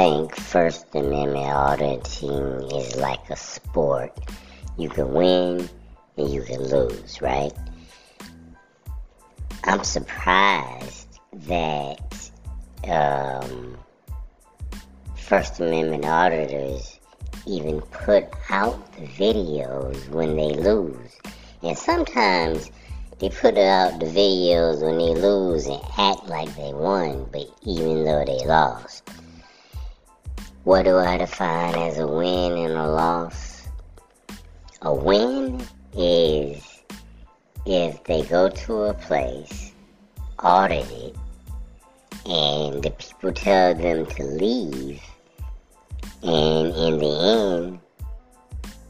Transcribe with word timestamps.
think 0.00 0.34
First 0.34 0.86
Amendment 0.94 1.44
auditing 1.44 2.62
is 2.72 2.96
like 2.96 3.28
a 3.28 3.36
sport. 3.36 4.18
You 4.78 4.88
can 4.88 5.12
win 5.12 5.68
and 6.16 6.32
you 6.32 6.40
can 6.40 6.62
lose, 6.62 7.20
right? 7.20 7.52
I'm 9.64 9.84
surprised 9.84 11.20
that 11.48 12.30
um, 12.88 13.76
First 15.16 15.60
Amendment 15.60 16.06
auditors 16.06 16.98
even 17.46 17.82
put 17.82 18.24
out 18.48 18.94
the 18.94 19.06
videos 19.06 20.08
when 20.08 20.34
they 20.34 20.54
lose. 20.54 21.18
And 21.62 21.76
sometimes 21.76 22.70
they 23.18 23.28
put 23.28 23.58
out 23.58 24.00
the 24.00 24.06
videos 24.06 24.80
when 24.80 24.96
they 24.96 25.20
lose 25.20 25.66
and 25.66 25.82
act 25.98 26.26
like 26.26 26.56
they 26.56 26.72
won, 26.72 27.28
but 27.30 27.44
even 27.66 28.04
though 28.04 28.24
they 28.24 28.46
lost. 28.46 29.02
What 30.64 30.84
do 30.84 30.98
I 30.98 31.16
define 31.16 31.74
as 31.74 31.96
a 31.96 32.06
win 32.06 32.52
and 32.52 32.74
a 32.74 32.86
loss? 32.86 33.66
A 34.82 34.92
win 34.92 35.66
is 35.96 36.82
if 37.64 38.04
they 38.04 38.22
go 38.24 38.50
to 38.50 38.82
a 38.82 38.92
place, 38.92 39.72
audit 40.38 40.86
it, 40.90 41.16
and 42.26 42.82
the 42.82 42.90
people 42.90 43.32
tell 43.32 43.74
them 43.74 44.04
to 44.04 44.22
leave, 44.22 45.02
and 46.22 46.74
in 46.74 46.98
the 46.98 47.60
end, 47.64 47.80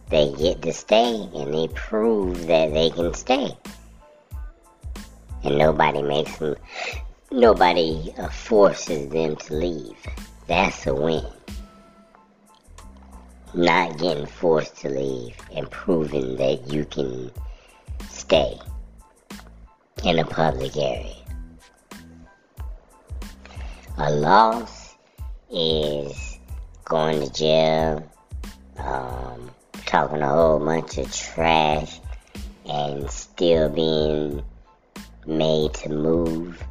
they 0.09 0.33
get 0.33 0.63
to 0.63 0.73
stay 0.73 1.29
and 1.37 1.55
they 1.55 1.69
prove 1.69 2.49
that 2.49 2.75
they 2.75 2.91
can 2.91 3.15
stay. 3.15 3.57
And 5.45 5.57
nobody 5.57 6.03
makes 6.03 6.37
them, 6.39 6.57
nobody 7.31 8.13
forces 8.33 9.09
them 9.11 9.37
to 9.37 9.55
leave. 9.55 9.97
That's 10.49 10.85
a 10.89 10.95
win. 10.95 11.25
Not 13.53 13.99
getting 13.99 14.27
forced 14.27 14.77
to 14.79 14.89
leave 14.89 15.37
and 15.55 15.69
proving 15.71 16.37
that 16.37 16.73
you 16.73 16.85
can 16.85 17.33
stay 18.09 18.57
in 20.05 20.21
a 20.21 20.25
public 20.25 20.77
area. 20.77 21.17
A 23.99 24.11
loss 24.13 24.95
is 25.51 26.39
going 26.85 27.21
to 27.21 27.33
jail, 27.33 28.09
um, 28.79 29.51
talking 29.85 30.23
a 30.23 30.29
whole 30.29 30.65
bunch 30.65 30.99
of 30.99 31.13
trash, 31.13 32.01
and 32.67 33.11
still 33.11 33.69
being 33.69 34.45
made 35.27 35.75
to 35.75 35.89
move, 35.89 36.63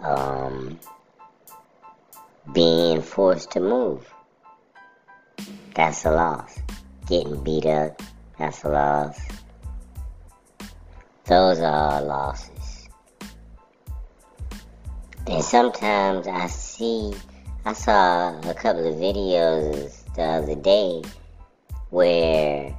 um, 0.00 0.78
being 2.52 3.00
forced 3.00 3.52
to 3.52 3.60
move. 3.60 4.09
That's 5.74 6.04
a 6.04 6.10
loss. 6.10 6.58
Getting 7.06 7.42
beat 7.42 7.66
up, 7.66 8.00
that's 8.38 8.64
a 8.64 8.68
loss. 8.68 9.20
Those 11.24 11.60
are 11.60 12.02
losses. 12.02 12.88
And 15.26 15.44
sometimes 15.44 16.26
I 16.26 16.46
see, 16.48 17.12
I 17.64 17.72
saw 17.72 18.38
a 18.40 18.54
couple 18.54 18.86
of 18.86 18.96
videos 18.96 20.12
the 20.16 20.22
other 20.22 20.56
day 20.56 21.02
where 21.90 22.76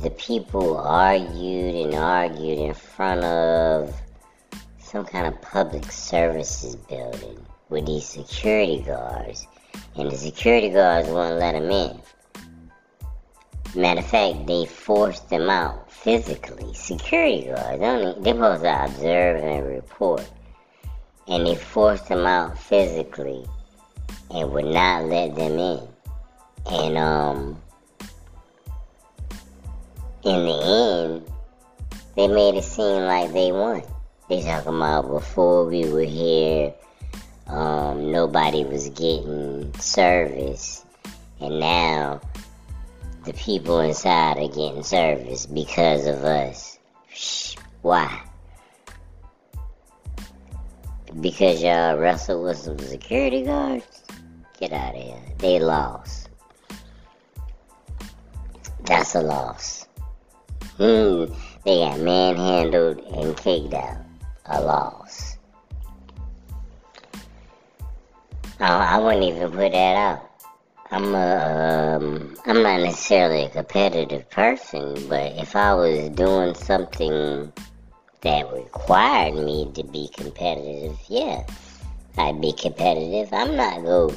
the 0.00 0.10
people 0.10 0.78
argued 0.78 1.74
and 1.74 1.94
argued 1.94 2.58
in 2.58 2.72
front 2.72 3.24
of 3.24 3.94
some 4.78 5.04
kind 5.04 5.26
of 5.26 5.40
public 5.42 5.90
services 5.90 6.76
building 6.76 7.44
with 7.68 7.86
these 7.86 8.06
security 8.06 8.80
guards, 8.80 9.46
and 9.96 10.10
the 10.10 10.16
security 10.16 10.70
guards 10.70 11.08
wouldn't 11.08 11.38
let 11.38 11.52
them 11.52 11.70
in. 11.70 12.00
Matter 13.74 14.00
of 14.00 14.06
fact, 14.06 14.46
they 14.46 14.64
forced 14.64 15.28
them 15.28 15.50
out 15.50 15.90
physically. 15.92 16.72
Security 16.72 17.46
guards, 17.46 17.82
only, 17.82 18.14
they're 18.22 18.34
supposed 18.34 18.62
to 18.62 18.84
observe 18.84 19.42
and 19.42 19.66
report. 19.66 20.26
And 21.28 21.46
they 21.46 21.56
forced 21.56 22.08
them 22.08 22.26
out 22.26 22.58
physically 22.58 23.44
and 24.30 24.50
would 24.52 24.64
not 24.66 25.04
let 25.04 25.34
them 25.34 25.58
in. 25.58 25.88
And 26.70 26.98
um, 26.98 27.62
in 30.24 30.44
the 30.44 30.60
end, 30.62 31.32
they 32.16 32.28
made 32.28 32.54
it 32.54 32.64
seem 32.64 33.02
like 33.02 33.32
they 33.32 33.52
won. 33.52 33.82
They 34.28 34.42
talking 34.42 34.74
about 34.74 35.08
before 35.08 35.66
we 35.66 35.88
were 35.88 36.00
here, 36.00 36.74
um, 37.46 38.10
nobody 38.10 38.64
was 38.64 38.88
getting 38.90 39.72
service, 39.78 40.84
and 41.40 41.60
now 41.60 42.20
the 43.24 43.32
people 43.34 43.80
inside 43.80 44.38
are 44.38 44.48
getting 44.48 44.82
service 44.82 45.46
because 45.46 46.06
of 46.06 46.24
us. 46.24 46.78
Why? 47.82 48.22
Because 51.20 51.62
y'all 51.62 51.96
wrestled 51.96 52.44
with 52.44 52.58
some 52.58 52.78
security 52.78 53.42
guards? 53.42 54.02
Get 54.58 54.72
out 54.72 54.94
of 54.94 55.02
here. 55.02 55.22
They 55.38 55.60
lost. 55.60 56.28
That's 58.84 59.14
a 59.14 59.22
loss. 59.22 59.86
Hmm, 60.76 61.24
they 61.64 61.78
got 61.80 62.00
manhandled 62.00 62.98
and 62.98 63.36
kicked 63.36 63.74
out. 63.74 63.98
A 64.46 64.60
loss. 64.60 65.05
I, 68.60 68.96
I 68.96 68.98
wouldn't 68.98 69.24
even 69.24 69.50
put 69.50 69.72
that 69.72 69.96
out. 69.96 70.30
I'm 70.90 71.14
a, 71.14 71.96
um, 71.96 72.36
I'm 72.46 72.62
not 72.62 72.80
necessarily 72.80 73.44
a 73.44 73.50
competitive 73.50 74.30
person, 74.30 74.94
but 75.08 75.32
if 75.32 75.56
I 75.56 75.74
was 75.74 76.10
doing 76.10 76.54
something 76.54 77.52
that 78.22 78.52
required 78.52 79.34
me 79.34 79.70
to 79.74 79.82
be 79.82 80.08
competitive, 80.14 80.96
yeah, 81.08 81.44
I'd 82.16 82.40
be 82.40 82.52
competitive. 82.52 83.28
I'm 83.32 83.56
not 83.56 83.82
to 83.84 84.16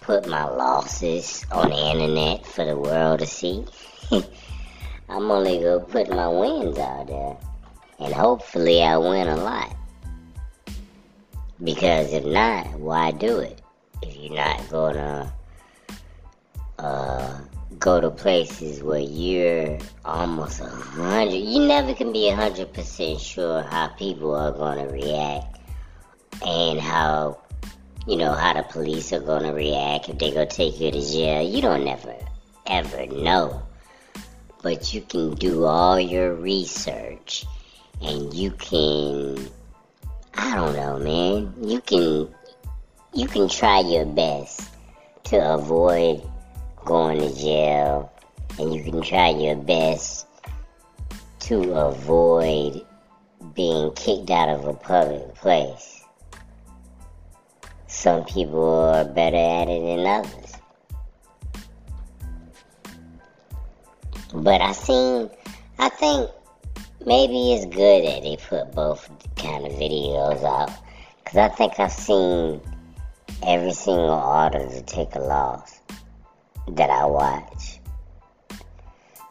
put 0.00 0.28
my 0.28 0.44
losses 0.44 1.46
on 1.52 1.70
the 1.70 1.76
internet 1.76 2.44
for 2.44 2.64
the 2.64 2.76
world 2.76 3.20
to 3.20 3.26
see. 3.26 3.64
I'm 5.08 5.30
only 5.30 5.60
to 5.60 5.84
put 5.88 6.10
my 6.10 6.28
wins 6.28 6.78
out 6.78 7.06
there. 7.06 7.36
And 8.00 8.12
hopefully 8.12 8.82
I 8.82 8.96
win 8.96 9.28
a 9.28 9.36
lot. 9.36 9.76
Because 11.62 12.12
if 12.12 12.24
not, 12.24 12.66
why 12.78 13.12
do 13.12 13.38
it? 13.38 13.60
If 14.02 14.16
you're 14.16 14.34
not 14.34 14.68
to 14.68 15.32
uh, 16.78 17.40
go 17.78 18.00
to 18.00 18.10
places 18.10 18.82
where 18.82 19.00
you're 19.00 19.78
almost 20.04 20.60
a 20.60 20.66
hundred. 20.66 21.36
You 21.36 21.66
never 21.66 21.94
can 21.94 22.12
be 22.12 22.28
a 22.28 22.36
hundred 22.36 22.72
percent 22.72 23.20
sure 23.20 23.62
how 23.62 23.88
people 23.88 24.34
are 24.34 24.52
gonna 24.52 24.88
react 24.88 25.58
and 26.46 26.80
how 26.80 27.40
you 28.06 28.16
know 28.16 28.32
how 28.32 28.54
the 28.54 28.62
police 28.62 29.12
are 29.12 29.20
gonna 29.20 29.52
react 29.52 30.08
if 30.08 30.18
they 30.18 30.30
go 30.30 30.44
take 30.44 30.80
you 30.80 30.90
to 30.90 31.00
jail. 31.00 31.42
You 31.42 31.62
don't 31.62 31.84
never 31.84 32.14
ever 32.66 33.06
know, 33.06 33.62
but 34.62 34.92
you 34.92 35.00
can 35.00 35.34
do 35.34 35.64
all 35.64 35.98
your 35.98 36.34
research 36.34 37.44
and 38.02 38.32
you 38.34 38.50
can. 38.52 39.48
I 40.50 40.56
don't 40.56 40.74
know, 40.74 40.98
man. 40.98 41.54
You 41.62 41.80
can 41.80 42.28
you 43.14 43.28
can 43.28 43.48
try 43.48 43.82
your 43.82 44.04
best 44.04 44.68
to 45.26 45.36
avoid 45.36 46.28
going 46.84 47.20
to 47.20 47.32
jail, 47.40 48.10
and 48.58 48.74
you 48.74 48.82
can 48.82 49.00
try 49.00 49.28
your 49.28 49.54
best 49.54 50.26
to 51.40 51.72
avoid 51.74 52.84
being 53.54 53.92
kicked 53.92 54.28
out 54.30 54.48
of 54.48 54.64
a 54.64 54.74
public 54.74 55.36
place. 55.36 56.02
Some 57.86 58.24
people 58.24 58.90
are 58.90 59.04
better 59.04 59.36
at 59.36 59.68
it 59.68 59.80
than 59.80 60.04
others. 60.04 60.52
But 64.34 64.60
I 64.60 64.72
seen, 64.72 65.30
I 65.78 65.90
think 65.90 66.28
maybe 67.06 67.52
it's 67.52 67.64
good 67.66 68.04
that 68.04 68.22
they 68.22 68.36
put 68.36 68.72
both 68.72 69.08
kind 69.36 69.66
of 69.66 69.72
videos 69.72 70.44
out. 70.44 70.70
Because 71.18 71.38
I 71.38 71.48
think 71.48 71.78
I've 71.78 71.92
seen 71.92 72.60
every 73.46 73.72
single 73.72 74.10
auditor 74.10 74.82
take 74.82 75.14
a 75.14 75.20
loss 75.20 75.80
that 76.68 76.90
I 76.90 77.06
watch. 77.06 77.80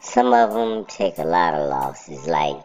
Some 0.00 0.32
of 0.32 0.52
them 0.52 0.84
take 0.86 1.18
a 1.18 1.24
lot 1.24 1.54
of 1.54 1.68
losses, 1.68 2.26
like 2.26 2.56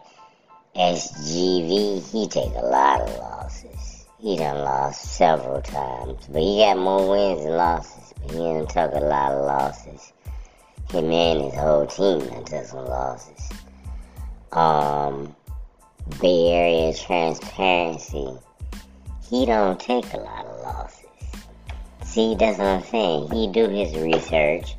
SGV, 0.75 2.11
he 2.11 2.27
take 2.27 2.53
a 2.55 2.65
lot 2.65 3.01
of 3.01 3.09
losses. 3.17 4.05
He 4.19 4.35
done 4.37 4.57
lost 4.57 5.15
several 5.15 5.61
times, 5.61 6.25
but 6.27 6.41
he 6.41 6.59
got 6.59 6.77
more 6.77 7.09
wins 7.09 7.43
than 7.43 7.55
losses, 7.55 8.13
but 8.21 8.31
he 8.31 8.37
done 8.37 8.67
took 8.67 8.93
a 8.93 9.05
lot 9.05 9.33
of 9.33 9.45
losses. 9.45 10.13
Him 10.89 11.11
and 11.11 11.43
his 11.43 11.53
whole 11.53 11.85
team 11.85 12.19
done 12.19 12.45
took 12.45 12.65
some 12.65 12.85
losses. 12.85 13.54
Um, 14.55 15.35
Bay 16.21 16.51
Area 16.53 16.93
Transparency, 16.93 18.29
he 19.29 19.45
don't 19.45 19.79
take 19.79 20.11
a 20.13 20.17
lot 20.17 20.45
of 20.45 20.61
losses. 20.61 21.05
See, 22.03 22.35
that's 22.35 22.57
what 22.57 22.67
I'm 22.67 22.83
saying. 22.83 23.31
He 23.31 23.47
do 23.51 23.67
his 23.67 23.93
research. 23.95 24.75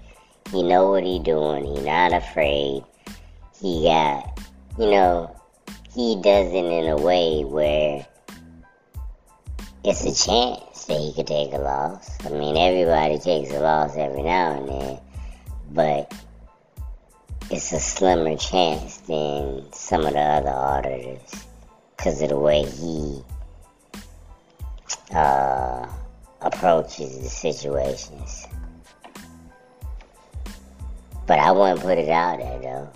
He 0.51 0.63
know 0.63 0.91
what 0.91 1.05
he 1.05 1.19
doing. 1.19 1.65
He 1.67 1.83
not 1.83 2.15
afraid. 2.15 2.85
He 3.61 3.85
got, 3.85 4.41
you 4.79 4.91
know, 4.91 5.37
he 5.93 6.17
does 6.23 6.53
it 6.53 6.65
in 6.65 6.89
a 6.89 6.97
way 6.97 7.43
where 7.45 8.07
it's 9.85 10.05
a 10.05 10.15
chance 10.15 10.85
that 10.87 10.99
he 10.99 11.13
could 11.13 11.27
take 11.27 11.53
a 11.53 11.59
loss. 11.59 12.17
I 12.25 12.31
mean, 12.31 12.57
everybody 12.57 13.19
takes 13.19 13.51
a 13.53 13.61
loss 13.61 13.97
every 13.97 14.23
now 14.23 14.57
and 14.57 14.69
then, 14.69 15.01
but 15.73 16.15
it's 17.51 17.73
a 17.73 17.81
slimmer 17.81 18.37
chance 18.37 18.99
than 18.99 19.73
some 19.73 20.05
of 20.05 20.15
the 20.15 20.19
other 20.19 20.51
auditors 20.51 21.47
because 21.97 22.21
of 22.23 22.31
the 22.31 22.39
way 22.39 22.65
he 22.65 23.23
uh, 25.15 25.87
approaches 26.41 27.19
the 27.21 27.29
situations. 27.29 28.47
But 31.27 31.39
I 31.39 31.53
wouldn't 31.53 31.81
put 31.81 31.99
it 31.99 32.09
out 32.09 32.39
there 32.39 32.59
though. 32.61 32.93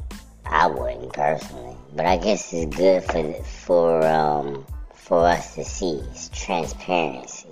I 0.46 0.66
wouldn't 0.66 1.12
personally. 1.12 1.76
But 1.94 2.06
I 2.06 2.16
guess 2.16 2.52
it's 2.52 2.76
good 2.76 3.04
for 3.04 3.32
for 3.44 4.06
um 4.06 4.66
for 4.94 5.26
us 5.26 5.54
to 5.54 5.64
see. 5.64 6.02
It's 6.10 6.28
transparency. 6.28 7.48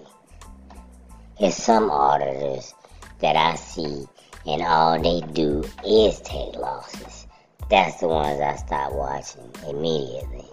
There's 1.38 1.56
some 1.56 1.90
auditors 1.90 2.74
that 3.20 3.36
I 3.36 3.54
see 3.54 4.06
and 4.46 4.62
all 4.62 5.00
they 5.00 5.20
do 5.32 5.64
is 5.86 6.20
take 6.20 6.54
losses. 6.56 7.26
That's 7.70 8.00
the 8.00 8.08
ones 8.08 8.40
I 8.40 8.56
stop 8.56 8.92
watching 8.92 9.50
immediately. 9.68 10.46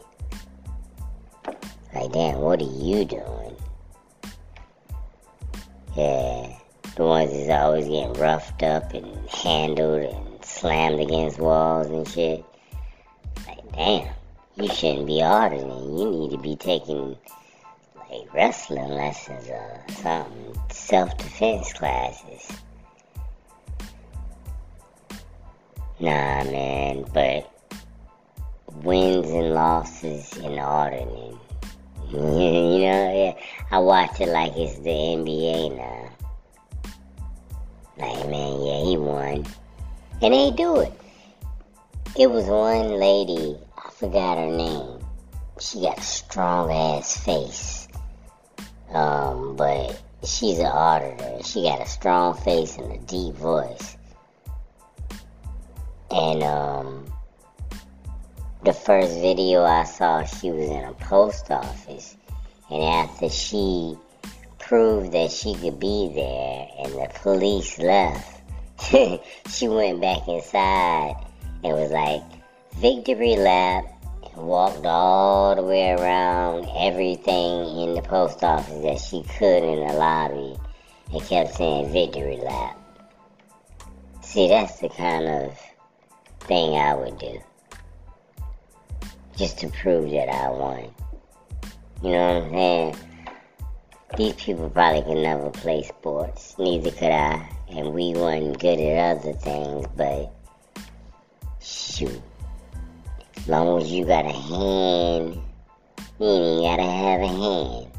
Like, 1.93 2.11
damn, 2.11 2.39
what 2.39 2.61
are 2.61 2.65
you 2.65 3.05
doing? 3.05 3.55
Yeah, 5.95 6.53
the 6.97 7.03
ones 7.03 7.31
that's 7.31 7.49
always 7.49 7.87
getting 7.87 8.13
roughed 8.13 8.63
up 8.63 8.93
and 8.93 9.29
handled 9.29 10.03
and 10.03 10.43
slammed 10.43 10.99
against 10.99 11.39
walls 11.39 11.87
and 11.87 12.05
shit. 12.05 12.43
Like, 13.47 13.71
damn, 13.73 14.13
you 14.57 14.67
shouldn't 14.67 15.07
be 15.07 15.23
auditing. 15.23 15.97
You 15.97 16.09
need 16.11 16.31
to 16.31 16.37
be 16.37 16.57
taking 16.57 17.15
like 18.09 18.33
wrestling 18.33 18.89
lessons 18.89 19.47
or 19.47 19.83
something, 19.89 20.61
self 20.71 21.17
defense 21.17 21.71
classes. 21.71 22.51
Nah, 25.97 26.43
man, 26.43 27.05
but 27.13 27.49
wins 28.83 29.29
and 29.29 29.53
losses 29.53 30.35
in 30.35 30.59
auditing. 30.59 31.39
you 32.11 32.19
know, 32.19 32.77
yeah, 32.81 33.33
I 33.71 33.79
watch 33.79 34.19
it 34.19 34.27
like 34.27 34.51
it's 34.57 34.77
the 34.79 34.89
NBA 34.89 35.77
now. 35.77 36.09
Like, 37.97 38.29
man, 38.29 38.61
yeah, 38.65 38.83
he 38.83 38.97
won. 38.97 39.45
And 40.21 40.33
they 40.33 40.51
do 40.51 40.81
it. 40.81 40.91
It 42.19 42.29
was 42.29 42.43
one 42.45 42.99
lady, 42.99 43.57
I 43.77 43.89
forgot 43.91 44.37
her 44.37 44.47
name. 44.47 44.99
She 45.61 45.79
got 45.79 45.97
a 45.97 46.01
strong 46.01 46.71
ass 46.71 47.23
face. 47.23 47.87
Um, 48.89 49.55
but 49.55 50.01
she's 50.25 50.59
an 50.59 50.65
auditor. 50.65 51.41
She 51.45 51.63
got 51.63 51.79
a 51.79 51.87
strong 51.87 52.35
face 52.35 52.75
and 52.75 52.91
a 52.91 52.97
deep 52.97 53.35
voice. 53.35 53.95
And 56.15 56.43
um, 56.43 57.13
the 58.63 58.71
first 58.71 59.19
video 59.19 59.65
I 59.65 59.83
saw, 59.83 60.23
she 60.23 60.49
was 60.49 60.69
in 60.69 60.85
a 60.85 60.93
post 60.93 61.51
office. 61.51 62.15
And 62.71 62.81
after 62.81 63.27
she 63.27 63.97
proved 64.57 65.11
that 65.11 65.29
she 65.29 65.55
could 65.55 65.77
be 65.77 66.09
there 66.15 66.67
and 66.79 66.93
the 66.93 67.11
police 67.21 67.77
left, 67.79 68.41
she 69.51 69.67
went 69.67 69.99
back 69.99 70.25
inside 70.29 71.17
and 71.65 71.73
was 71.73 71.91
like, 71.91 72.23
victory 72.77 73.35
lap, 73.35 73.83
and 74.23 74.47
walked 74.47 74.85
all 74.85 75.53
the 75.53 75.63
way 75.63 75.91
around 75.91 76.65
everything 76.77 77.77
in 77.77 77.93
the 77.93 78.01
post 78.01 78.41
office 78.41 78.81
that 78.83 79.01
she 79.01 79.21
could 79.37 79.63
in 79.63 79.85
the 79.85 79.93
lobby 79.93 80.55
and 81.11 81.21
kept 81.23 81.55
saying 81.55 81.91
victory 81.91 82.37
lap. 82.37 82.79
See, 84.21 84.47
that's 84.47 84.79
the 84.79 84.87
kind 84.89 85.27
of 85.27 85.64
thing 86.47 86.77
I 86.77 86.93
would 86.95 87.17
do. 87.17 87.41
Just 89.35 89.59
to 89.59 89.67
prove 89.69 90.11
that 90.11 90.29
I 90.29 90.49
won. 90.49 90.93
You 92.01 92.11
know 92.11 92.33
what 92.33 92.43
I'm 92.43 92.51
saying? 92.51 92.95
These 94.17 94.33
people 94.33 94.69
probably 94.69 95.01
can 95.01 95.23
never 95.23 95.49
play 95.49 95.83
sports. 95.83 96.55
Neither 96.57 96.91
could 96.91 97.11
I. 97.11 97.49
And 97.69 97.93
we 97.93 98.13
weren't 98.13 98.59
good 98.59 98.79
at 98.79 99.17
other 99.17 99.33
things, 99.33 99.87
but 99.97 100.31
shoot. 101.59 102.21
As 103.37 103.47
long 103.47 103.81
as 103.81 103.91
you 103.91 104.05
got 104.05 104.25
a 104.25 104.31
hand, 104.31 105.41
you 106.19 106.27
ain't 106.27 106.61
gotta 106.61 106.89
have 106.89 107.21
a 107.21 107.27
hand. 107.27 107.91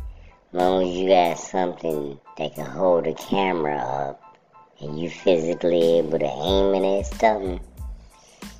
As 0.52 0.60
long 0.60 0.88
as 0.88 0.96
you 0.96 1.08
got 1.08 1.38
something 1.38 2.18
that 2.38 2.54
can 2.54 2.66
hold 2.66 3.06
a 3.06 3.14
camera 3.14 3.76
up 3.76 4.38
and 4.80 4.98
you 4.98 5.10
physically 5.10 5.98
able 5.98 6.18
to 6.18 6.24
aim 6.24 6.74
it 6.82 7.00
at 7.00 7.06
something, 7.06 7.60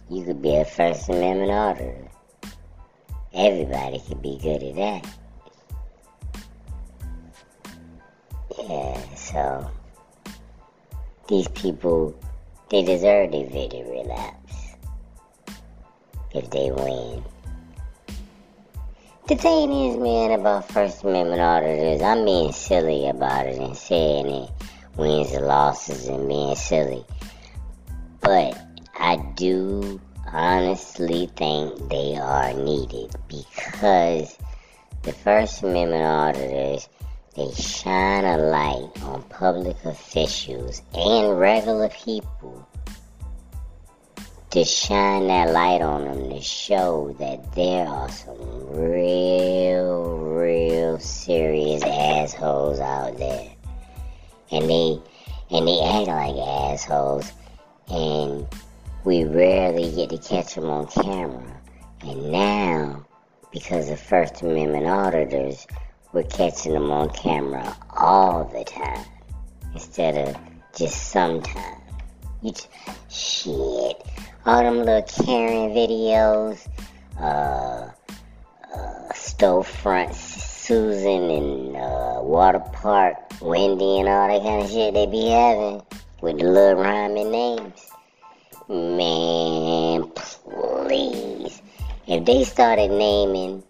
you 0.09 0.25
could 0.25 0.41
be 0.41 0.57
a 0.57 0.65
First 0.65 1.09
Amendment 1.09 1.51
auditor. 1.51 2.09
Everybody 3.35 4.01
could 4.07 4.23
be 4.23 4.39
good 4.41 4.63
at 4.63 4.77
that. 4.77 5.19
Yeah, 8.59 9.15
so 9.15 9.71
these 11.29 11.49
people, 11.49 12.19
they 12.71 12.83
deserve 12.83 13.33
their 13.33 13.47
victory 13.47 14.03
laps 14.05 14.77
if 16.35 16.51
they 16.51 16.71
win. 16.71 17.23
The 19.29 19.35
thing 19.35 19.73
is, 19.73 19.97
man, 19.97 20.39
about 20.39 20.71
First 20.71 21.03
Amendment 21.03 21.41
auditors, 21.41 22.01
I'm 22.01 22.25
being 22.25 22.53
silly 22.53 23.09
about 23.09 23.47
it 23.47 23.59
and 23.59 23.77
saying 23.77 24.27
it 24.27 24.51
wins 24.97 25.33
and 25.33 25.47
losses 25.47 26.07
and 26.07 26.29
being 26.29 26.55
silly. 26.55 27.05
But 28.21 28.66
I 29.07 29.19
do 29.37 30.01
honestly 30.33 31.31
think 31.37 31.91
they 31.91 32.17
are 32.17 32.53
needed 32.55 33.15
because 33.29 34.37
the 35.05 35.13
First 35.13 35.63
Amendment 35.63 36.03
auditors 36.03 36.89
they 37.37 37.53
shine 37.53 38.25
a 38.25 38.37
light 38.37 38.91
on 39.05 39.23
public 39.29 39.77
officials 39.85 40.83
and 40.93 41.39
regular 41.39 41.89
people 41.89 42.67
to 44.51 44.65
shine 44.65 45.29
that 45.29 45.53
light 45.53 45.83
on 45.83 46.07
them 46.07 46.31
to 46.31 46.41
show 46.41 47.15
that 47.21 47.55
there 47.55 47.87
are 47.87 48.11
some 48.11 48.41
real, 48.71 50.17
real 50.17 50.99
serious 50.99 51.85
assholes 51.85 52.81
out 52.81 53.17
there. 53.19 53.53
And 54.51 54.69
they 54.69 54.99
and 55.53 55.69
they 55.69 55.81
act 55.81 56.09
like 56.09 56.35
assholes 56.35 57.31
and 57.89 58.49
we 59.07 59.23
rarely 59.23 59.93
get 59.93 60.11
to 60.11 60.19
catch 60.19 60.57
them 60.57 60.65
on 60.65 60.85
camera. 60.89 61.61
And 62.01 62.33
now, 62.33 63.07
because 63.53 63.89
of 63.89 64.01
First 64.01 64.43
Amendment 64.43 64.87
auditors, 64.87 65.65
we're 66.13 66.25
catching 66.25 66.73
them 66.73 66.91
on 66.91 67.11
camera 67.11 67.77
all 67.97 68.45
the 68.47 68.65
time 68.65 69.07
instead 69.73 70.29
of 70.29 70.37
just 70.77 71.11
sometimes. 71.11 71.83
You 72.43 72.51
t- 72.51 72.67
shit, 73.09 74.03
all 74.45 74.65
them 74.65 74.79
little 74.79 75.03
Karen 75.03 75.71
videos, 75.71 76.69
uh, 77.21 77.89
uh, 78.75 79.09
storefront 79.13 80.15
Susan 80.15 81.31
and 81.31 81.77
uh, 81.77 82.19
Water 82.23 82.59
Park 82.73 83.15
Wendy 83.41 84.01
and 84.01 84.09
all 84.09 84.27
that 84.27 84.43
kind 84.43 84.65
of 84.65 84.69
shit 84.69 84.95
they 84.95 85.07
be 85.07 85.29
having 85.29 85.81
with 86.21 86.39
the 86.41 86.51
little 86.51 86.83
rhyming 86.83 87.31
names. 87.31 87.86
Man, 88.69 90.11
please. 90.11 91.63
If 92.09 92.25
they 92.25 92.43
started 92.43 92.91
naming 92.91 93.63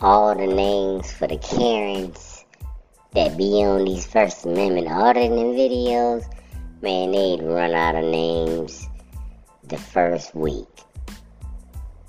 all 0.00 0.34
the 0.34 0.48
names 0.48 1.12
for 1.12 1.28
the 1.28 1.38
Karens 1.38 2.44
that 3.12 3.36
be 3.36 3.62
on 3.62 3.84
these 3.84 4.04
First 4.04 4.44
Amendment 4.44 4.88
auditing 4.88 5.54
videos, 5.54 6.24
man, 6.82 7.12
they'd 7.12 7.40
run 7.40 7.72
out 7.72 7.94
of 7.94 8.04
names 8.04 8.88
the 9.62 9.78
first 9.78 10.34
week. 10.34 10.66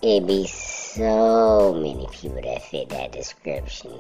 It'd 0.01 0.25
be 0.25 0.47
so 0.47 1.75
many 1.75 2.07
people 2.11 2.41
that 2.41 2.63
fit 2.63 2.89
that 2.89 3.11
description 3.11 3.91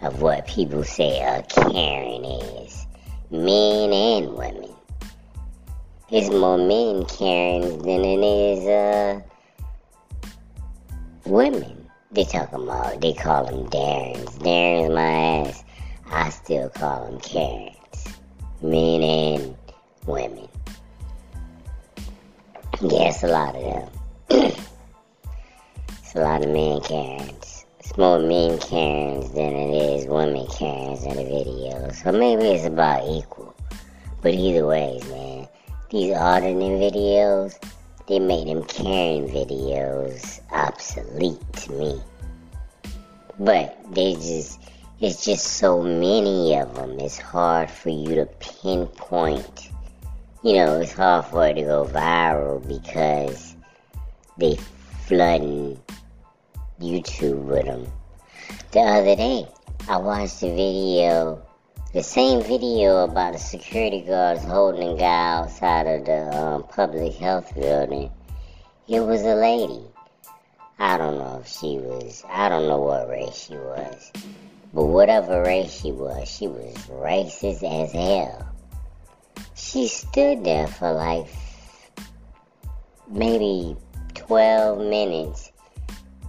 of 0.00 0.22
what 0.22 0.46
people 0.46 0.82
say 0.82 1.20
a 1.20 1.42
Karen 1.42 2.24
is. 2.24 2.86
Men 3.30 3.92
and 3.92 4.32
women. 4.32 4.65
It's 6.18 6.30
more 6.30 6.56
men 6.56 7.04
Karens 7.04 7.82
than 7.82 8.02
it 8.02 8.24
is 8.24 8.66
uh, 8.66 9.20
women. 11.26 11.90
They 12.10 12.24
talk 12.24 12.50
about, 12.54 13.02
they 13.02 13.12
call 13.12 13.44
them 13.44 13.68
Darrens. 13.68 14.30
Darren's 14.38 14.94
my 14.94 15.50
ass. 15.50 15.62
I 16.10 16.30
still 16.30 16.70
call 16.70 17.04
them 17.04 17.20
Karens. 17.20 18.16
men 18.62 19.02
and 19.02 19.56
women. 20.06 20.48
Yes, 22.80 23.22
a 23.22 23.28
lot 23.28 23.54
of 23.54 23.62
them. 24.30 24.52
it's 25.98 26.14
a 26.14 26.20
lot 26.20 26.42
of 26.42 26.48
men 26.48 26.80
Karens. 26.80 27.66
It's 27.80 27.94
more 27.98 28.20
men 28.20 28.58
Karens 28.58 29.32
than 29.32 29.54
it 29.54 30.00
is 30.00 30.06
women 30.06 30.46
Karens 30.46 31.04
in 31.04 31.16
the 31.16 31.24
videos. 31.24 32.02
So 32.02 32.10
maybe 32.10 32.44
it's 32.44 32.64
about 32.64 33.06
equal. 33.06 33.54
But 34.22 34.32
either 34.32 34.66
ways, 34.66 35.06
man, 35.10 35.25
these 35.90 36.14
auditing 36.14 36.78
videos, 36.78 37.54
they 38.08 38.18
made 38.18 38.48
them 38.48 38.64
Karen 38.64 39.28
videos 39.28 40.40
obsolete 40.50 41.40
to 41.54 41.72
me. 41.72 42.00
But 43.38 43.76
they 43.92 44.14
just, 44.14 44.60
it's 45.00 45.24
just 45.24 45.44
so 45.44 45.82
many 45.82 46.56
of 46.56 46.74
them. 46.74 46.98
It's 46.98 47.18
hard 47.18 47.70
for 47.70 47.90
you 47.90 48.14
to 48.14 48.26
pinpoint. 48.40 49.70
You 50.42 50.54
know, 50.54 50.80
it's 50.80 50.92
hard 50.92 51.26
for 51.26 51.46
it 51.46 51.54
to 51.54 51.62
go 51.62 51.84
viral 51.84 52.66
because 52.66 53.56
they 54.38 54.56
flooding 55.06 55.80
YouTube 56.80 57.44
with 57.44 57.66
them. 57.66 57.86
The 58.72 58.80
other 58.80 59.16
day, 59.16 59.48
I 59.88 59.96
watched 59.98 60.42
a 60.42 60.48
video, 60.48 61.42
the 61.96 62.02
same 62.02 62.42
video 62.42 63.04
about 63.04 63.32
the 63.32 63.38
security 63.38 64.02
guards 64.02 64.44
holding 64.44 64.86
a 64.86 64.98
guy 64.98 65.38
outside 65.38 65.86
of 65.86 66.04
the 66.04 66.36
um, 66.36 66.62
public 66.64 67.14
health 67.14 67.54
building. 67.54 68.10
It 68.86 69.00
was 69.00 69.22
a 69.22 69.34
lady. 69.34 69.82
I 70.78 70.98
don't 70.98 71.16
know 71.16 71.40
if 71.40 71.48
she 71.48 71.78
was, 71.78 72.22
I 72.28 72.50
don't 72.50 72.68
know 72.68 72.82
what 72.82 73.08
race 73.08 73.46
she 73.46 73.54
was. 73.54 74.12
But 74.74 74.84
whatever 74.84 75.42
race 75.42 75.72
she 75.72 75.90
was, 75.90 76.28
she 76.28 76.48
was 76.48 76.74
racist 76.88 77.64
as 77.64 77.92
hell. 77.92 78.46
She 79.54 79.88
stood 79.88 80.44
there 80.44 80.66
for 80.66 80.92
like 80.92 81.28
maybe 83.08 83.74
12 84.12 84.80
minutes 84.80 85.50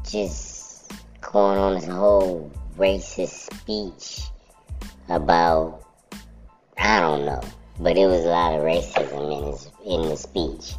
just 0.10 0.94
going 1.20 1.58
on 1.60 1.74
this 1.74 1.88
whole 1.88 2.50
racist 2.78 3.54
speech 3.54 4.30
about, 5.10 5.84
I 6.78 7.00
don't 7.00 7.26
know, 7.26 7.42
but 7.80 7.98
it 7.98 8.06
was 8.06 8.26
a 8.26 8.30
lot 8.30 8.54
of 8.54 8.62
racism 8.62 9.38
in, 9.38 9.52
his, 9.52 9.72
in 9.86 10.10
the 10.10 10.18
speech. 10.18 10.76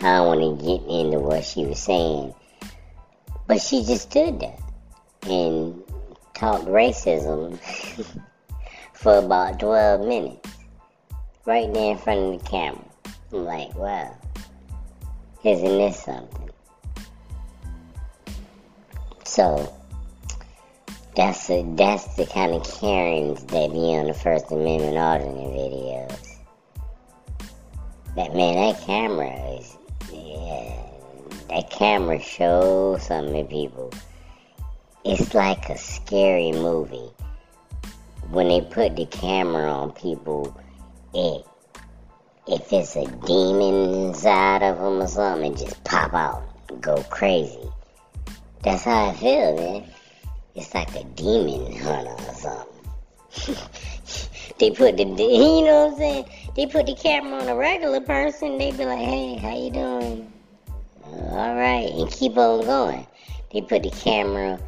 I 0.00 0.16
don't 0.16 0.26
want 0.26 0.58
to 0.58 0.64
get 0.64 0.88
into 0.88 1.18
what 1.18 1.44
she 1.44 1.64
was 1.64 1.78
saying 1.78 2.34
but 3.46 3.60
she 3.60 3.84
just 3.84 4.10
stood 4.10 4.40
there 4.40 4.56
and 5.24 5.82
talked 6.34 6.64
racism 6.64 7.58
for 8.92 9.18
about 9.18 9.60
12 9.60 10.06
minutes. 10.06 10.48
Right 11.44 11.72
there 11.74 11.92
in 11.92 11.98
front 11.98 12.20
of 12.20 12.42
the 12.42 12.48
camera. 12.48 12.84
I'm 13.32 13.44
like, 13.44 13.74
wow, 13.74 14.16
isn't 15.44 15.78
this 15.78 16.02
something? 16.02 16.50
So, 19.24 19.72
that's 21.16 21.48
a, 21.50 21.62
that's 21.76 22.16
the 22.16 22.26
kind 22.26 22.52
of 22.52 22.64
Karens 22.64 23.44
that 23.44 23.70
be 23.70 23.78
on 23.78 24.08
the 24.08 24.14
First 24.14 24.50
Amendment 24.50 24.96
auditing 24.96 25.34
videos. 25.34 26.38
That 28.16 28.34
man, 28.34 28.54
that 28.56 28.80
camera 28.82 29.58
is, 29.58 29.76
yeah, 30.12 30.76
that 31.50 31.70
camera 31.70 32.20
shows 32.20 33.06
something 33.06 33.44
to 33.44 33.50
people. 33.50 33.92
It's 35.04 35.34
like 35.34 35.68
a 35.68 35.78
scary 35.78 36.52
movie. 36.52 37.10
When 38.30 38.48
they 38.48 38.62
put 38.62 38.96
the 38.96 39.06
camera 39.06 39.70
on 39.70 39.92
people, 39.92 40.58
it 41.12 41.46
if 42.46 42.72
it's 42.72 42.96
a 42.96 43.06
demon 43.26 43.94
inside 44.06 44.62
of 44.62 44.76
them 44.76 45.00
or 45.00 45.06
something, 45.06 45.52
it 45.52 45.58
just 45.58 45.82
pop 45.84 46.12
out, 46.12 46.42
go 46.80 47.02
crazy. 47.04 47.70
That's 48.62 48.84
how 48.84 49.06
I 49.10 49.14
feel, 49.14 49.56
man. 49.56 49.84
It's 50.54 50.74
like 50.74 50.94
a 50.94 51.04
demon 51.04 51.74
hunter 51.76 52.12
or 52.12 52.34
something. 52.34 53.56
they 54.58 54.70
put 54.70 54.96
the, 54.96 55.04
you 55.04 55.64
know 55.64 55.86
what 55.86 55.92
I'm 55.92 55.98
saying? 55.98 56.24
They 56.54 56.66
put 56.66 56.86
the 56.86 56.94
camera 56.94 57.40
on 57.40 57.48
a 57.48 57.56
regular 57.56 58.00
person. 58.00 58.58
They 58.58 58.70
be 58.70 58.84
like, 58.84 59.00
"Hey, 59.00 59.36
how 59.36 59.56
you 59.56 59.70
doing? 59.70 60.32
All 61.04 61.54
right, 61.54 61.90
and 61.92 62.10
keep 62.10 62.36
on 62.36 62.64
going. 62.64 63.06
They 63.52 63.62
put 63.62 63.82
the 63.82 63.90
camera 63.90 64.58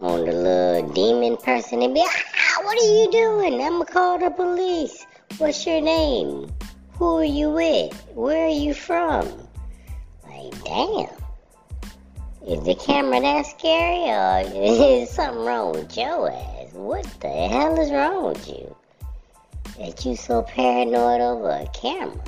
on 0.00 0.24
the 0.24 0.32
little 0.32 0.92
demon 0.92 1.36
person 1.36 1.82
and 1.82 1.92
be, 1.92 2.02
ah, 2.02 2.62
what 2.62 2.78
are 2.78 2.86
you 2.86 3.10
doing? 3.10 3.60
I'ma 3.60 3.84
call 3.84 4.18
the 4.18 4.30
police. 4.30 5.04
What's 5.38 5.66
your 5.66 5.80
name? 5.80 6.50
Who 6.92 7.16
are 7.16 7.24
you 7.24 7.50
with? 7.50 7.92
Where 8.14 8.46
are 8.46 8.48
you 8.48 8.72
from? 8.72 9.26
Like, 10.26 10.64
damn. 10.64 11.19
Is 12.46 12.64
the 12.64 12.74
camera 12.74 13.20
that 13.20 13.44
scary 13.44 14.08
or 14.08 14.42
is 14.64 15.10
something 15.10 15.44
wrong 15.44 15.72
with 15.72 15.94
your 15.94 16.32
ass? 16.32 16.72
What 16.72 17.04
the 17.20 17.28
hell 17.28 17.78
is 17.78 17.90
wrong 17.90 18.28
with 18.28 18.48
you? 18.48 18.74
That 19.78 20.06
you 20.06 20.16
so 20.16 20.42
paranoid 20.42 21.20
over 21.20 21.50
a 21.50 21.66
camera? 21.74 22.24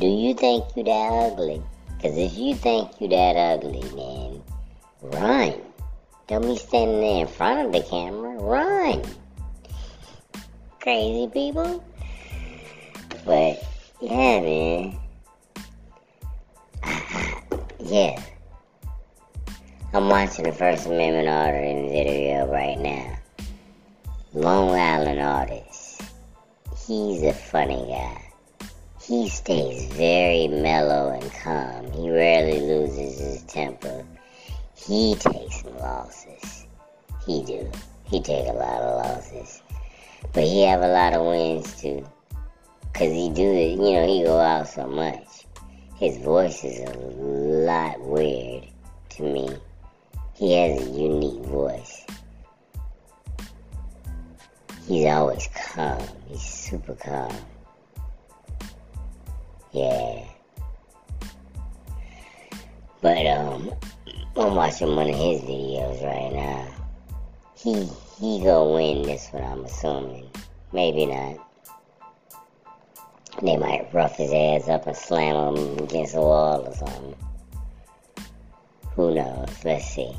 Do 0.00 0.08
you 0.08 0.34
think 0.34 0.64
you 0.76 0.82
that 0.82 1.32
ugly? 1.32 1.62
Because 1.96 2.18
if 2.18 2.36
you 2.36 2.56
think 2.56 3.00
you 3.00 3.06
that 3.08 3.36
ugly, 3.36 3.82
man, 3.94 4.42
run. 5.02 5.54
Don't 6.26 6.42
be 6.42 6.56
standing 6.56 7.00
there 7.00 7.20
in 7.20 7.28
front 7.28 7.66
of 7.66 7.72
the 7.72 7.88
camera. 7.88 8.36
Run. 8.38 9.04
Crazy 10.80 11.30
people. 11.32 11.84
But, 13.24 13.62
yeah, 14.00 14.40
man. 14.40 14.96
yeah. 17.78 18.20
I'm 19.94 20.08
watching 20.08 20.44
the 20.44 20.50
First 20.50 20.86
Amendment 20.86 21.28
auditing 21.28 21.88
video 21.88 22.50
right 22.50 22.76
now. 22.76 23.16
Long 24.32 24.70
Island 24.70 25.20
Audit. 25.20 25.72
He's 26.84 27.22
a 27.22 27.32
funny 27.32 27.86
guy. 27.86 28.66
He 29.00 29.28
stays 29.28 29.84
very 29.92 30.48
mellow 30.48 31.10
and 31.10 31.32
calm. 31.34 31.92
He 31.92 32.10
rarely 32.10 32.58
loses 32.58 33.20
his 33.20 33.42
temper. 33.44 34.04
He 34.74 35.14
takes 35.14 35.62
some 35.62 35.78
losses. 35.78 36.66
He 37.24 37.44
do. 37.44 37.70
He 38.02 38.20
take 38.20 38.48
a 38.48 38.52
lot 38.52 38.80
of 38.80 39.06
losses. 39.06 39.62
But 40.32 40.42
he 40.42 40.64
have 40.64 40.82
a 40.82 40.88
lot 40.88 41.12
of 41.12 41.24
wins 41.24 41.80
too. 41.80 42.04
Cause 42.94 43.12
he 43.12 43.30
do 43.30 43.48
it, 43.48 43.78
you 43.78 43.92
know, 43.92 44.08
he 44.08 44.24
go 44.24 44.40
out 44.40 44.66
so 44.66 44.88
much. 44.88 45.46
His 45.94 46.18
voice 46.18 46.64
is 46.64 46.80
a 46.80 46.98
lot 46.98 48.00
weird 48.00 48.64
to 49.10 49.22
me. 49.22 49.56
He 50.36 50.52
has 50.52 50.80
a 50.80 50.90
unique 50.90 51.44
voice. 51.44 52.04
He's 54.88 55.06
always 55.06 55.48
calm. 55.54 56.02
He's 56.28 56.42
super 56.42 56.94
calm. 56.94 57.32
Yeah. 59.72 60.24
But 63.00 63.26
um, 63.26 63.72
I'm 64.36 64.54
watching 64.56 64.96
one 64.96 65.08
of 65.08 65.16
his 65.16 65.40
videos 65.42 66.02
right 66.02 66.32
now. 66.32 66.66
He 67.54 67.88
he 68.18 68.42
gonna 68.42 68.72
win 68.72 69.02
this 69.02 69.28
one, 69.30 69.44
I'm 69.44 69.64
assuming. 69.64 70.28
Maybe 70.72 71.06
not. 71.06 71.36
They 73.42 73.56
might 73.56 73.92
rough 73.92 74.16
his 74.16 74.32
ass 74.32 74.68
up 74.68 74.86
and 74.86 74.96
slam 74.96 75.56
him 75.56 75.78
against 75.78 76.14
a 76.14 76.20
wall 76.20 76.66
or 76.66 76.74
something. 76.74 77.14
Who 78.96 79.12
knows? 79.12 79.48
Let's 79.64 79.86
see. 79.86 80.12